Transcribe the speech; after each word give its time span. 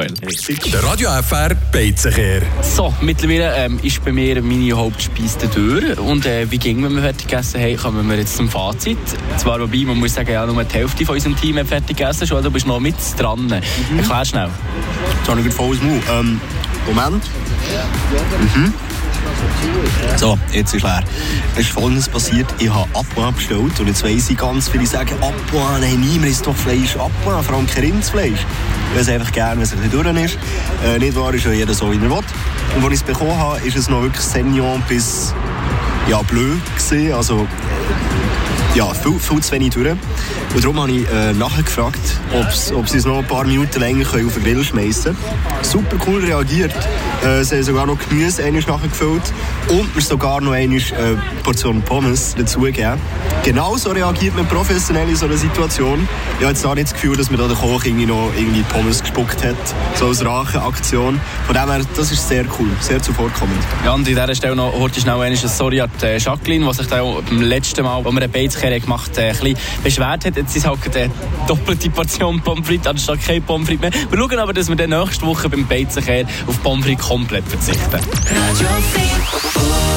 Joel. 0.00 0.14
Richtig. 0.24 0.72
Der 0.72 0.82
Radio 0.82 1.10
FR 1.22 1.54
Beizenkehr. 1.72 2.42
So, 2.62 2.94
mittlerweile 3.02 3.54
ähm, 3.56 3.78
ist 3.82 4.02
bei 4.04 4.12
mir 4.12 4.42
meine 4.42 4.72
Hauptspeise 4.72 5.48
durch. 5.54 5.98
Und 5.98 6.24
äh, 6.26 6.50
wie 6.50 6.58
ging, 6.58 6.82
wenn 6.82 6.94
wir 6.94 7.02
fertig 7.02 7.28
gegessen 7.28 7.60
haben, 7.60 7.76
kommen 7.76 8.08
wir 8.08 8.16
jetzt 8.16 8.36
zum 8.36 8.48
Fazit. 8.48 8.98
Zwar 9.36 9.60
wobei, 9.60 9.84
man 9.84 9.98
muss 9.98 10.14
sagen, 10.14 10.32
ja, 10.32 10.46
nur 10.46 10.64
die 10.64 10.74
Hälfte 10.74 11.04
von 11.04 11.16
unserem 11.16 11.36
Team 11.36 11.58
hat 11.58 11.66
fertig 11.66 11.96
gegessen. 11.96 12.26
Joel, 12.26 12.42
du 12.42 12.50
bist 12.50 12.66
noch 12.66 12.80
mit 12.80 12.94
dran. 13.18 13.46
Mhm. 13.46 13.98
Erklär 13.98 14.24
schnell. 14.24 14.48
Jetzt 15.18 15.28
habe 15.28 15.40
ich 15.40 15.52
voll 15.52 15.70
aus 15.70 15.78
dem 15.78 15.88
Mund. 15.88 16.02
Ähm, 16.10 16.40
Moment. 16.86 17.24
Mhm. 18.54 18.74
So, 20.16 20.38
jetzt 20.52 20.74
ist 20.74 20.82
leer. 20.82 21.02
Es 21.54 21.60
ist 21.60 21.70
folgendes 21.70 22.08
passiert. 22.08 22.46
Ich 22.58 22.72
habe 22.72 22.88
Apoin 22.94 23.34
bestellt 23.34 23.78
und 23.78 23.86
jetzt 23.86 24.02
weiss 24.02 24.30
ich 24.30 24.38
ganz 24.38 24.68
viele 24.68 24.86
sagen, 24.86 25.14
Apoin, 25.16 25.80
nein, 25.80 26.00
niemand 26.00 26.30
isst 26.30 26.46
doch 26.46 26.56
Fleisch. 26.56 26.96
Apoin, 26.96 27.42
vor 27.42 27.54
allem 27.54 27.66
kein 27.66 27.84
Rindsfleisch. 27.84 28.46
Ich 28.92 29.00
esse 29.00 29.12
einfach 29.12 29.30
gerne, 29.32 29.56
wenn 29.56 29.62
es 29.62 29.72
ein 29.72 29.78
bisschen 29.78 30.02
durch 30.02 30.24
ist. 30.24 30.38
Äh, 30.84 30.98
nicht 30.98 31.16
wahr, 31.16 31.32
ist 31.32 31.44
ja 31.44 31.52
jeder 31.52 31.74
so, 31.74 31.92
wie 31.92 31.96
er 31.96 32.02
will. 32.02 32.10
Und 32.10 32.84
als 32.84 32.92
ich 32.92 33.00
es 33.00 33.02
bekommen 33.02 33.36
habe, 33.36 33.60
ist 33.60 33.76
es 33.76 33.88
noch 33.88 34.02
wirklich 34.02 34.24
Senior 34.24 34.80
bis 34.88 35.32
ja, 36.08 36.20
bleu 36.22 36.56
gewesen. 36.76 37.12
Also, 37.12 37.46
ja, 38.74 38.92
viel, 38.94 39.18
viel 39.18 39.40
zu 39.40 39.52
wenig 39.52 39.70
durch. 39.70 39.90
Und 40.54 40.64
darum 40.64 40.80
habe 40.80 40.92
ich 40.92 41.10
äh, 41.10 41.32
nachgefragt, 41.32 41.98
ob 42.74 42.88
sie 42.88 42.98
es 42.98 43.04
noch 43.04 43.18
ein 43.18 43.26
paar 43.26 43.44
Minuten 43.44 43.80
länger 43.80 44.04
können 44.04 44.26
auf 44.26 44.34
den 44.34 44.44
Grill 44.44 44.64
schmeißen 44.64 45.16
können. 45.16 45.16
Super 45.62 45.96
cool 46.06 46.24
reagiert. 46.24 46.74
Äh, 47.24 47.42
sie 47.42 47.56
haben 47.56 47.62
sogar 47.64 47.86
noch 47.86 47.98
Gemüse 47.98 48.42
nachgefüllt 48.50 49.22
und 49.68 49.94
mir 49.94 50.02
sogar 50.02 50.40
noch 50.40 50.52
eine 50.52 50.76
äh, 50.76 50.80
Portion 51.42 51.82
Pommes 51.82 52.34
dazugegeben. 52.36 52.98
Genauso 53.44 53.90
reagiert 53.90 54.36
man 54.36 54.46
professionell 54.46 55.08
in 55.08 55.16
so 55.16 55.26
einer 55.26 55.36
Situation. 55.36 56.06
Ich 56.38 56.44
habe 56.44 56.52
jetzt 56.52 56.64
auch 56.64 56.74
nicht 56.74 56.88
das 56.88 56.94
Gefühl, 56.94 57.16
dass 57.16 57.30
mir 57.30 57.36
da 57.38 57.46
der 57.46 57.56
Koch 57.56 57.84
irgendwie 57.84 58.06
noch 58.06 58.30
irgendwie 58.36 58.62
Pommes 58.62 59.00
gespuckt 59.00 59.44
hat, 59.44 59.56
so 59.94 60.08
als 60.08 60.24
Racheaktion. 60.24 61.20
Von 61.46 61.54
dem 61.54 61.70
her, 61.70 61.80
das 61.96 62.12
ist 62.12 62.28
sehr 62.28 62.44
cool, 62.58 62.68
sehr 62.80 63.02
zuvorkommend. 63.02 63.58
Ja, 63.84 63.92
und 63.92 64.00
an 64.00 64.04
dieser 64.04 64.34
Stelle 64.34 64.56
noch 64.56 64.72
heute 64.78 65.00
schnell 65.00 65.20
eine 65.20 65.36
Sorry 65.36 65.80
an 65.80 65.90
die 66.00 66.18
Jacqueline, 66.18 66.66
die 66.66 66.74
sich 66.74 66.86
da 66.86 67.02
beim 67.02 67.42
letzten 67.42 67.84
Mal, 67.84 67.96
als 67.96 68.04
wir 68.04 68.10
eine 68.10 68.28
Beizkehre 68.60 68.80
gemacht 68.80 69.10
haben, 69.16 69.26
ein 69.26 69.32
bisschen 69.32 69.56
beschwert 69.82 70.24
hat. 70.26 70.36
Jetzt 70.36 70.56
ist 70.56 70.66
halt 70.66 70.96
eine 70.96 71.10
doppelte 71.46 71.90
Portion 71.90 72.40
Pommes 72.40 72.66
frites, 72.66 72.86
anstatt 72.86 73.24
kein 73.24 73.42
Pommes 73.42 73.68
frites 73.68 73.80
mehr. 73.80 74.10
Wir 74.10 74.18
schauen 74.18 74.38
aber, 74.38 74.52
dass 74.52 74.68
wir 74.68 74.76
dann 74.76 74.90
nächste 74.90 75.26
Woche 75.26 75.48
beim 75.48 75.66
Beizenkehr 75.66 76.26
auf 76.46 76.62
Pommes 76.62 76.84
frites 76.84 77.06
komplett 77.06 77.44
verzichten. 77.46 78.00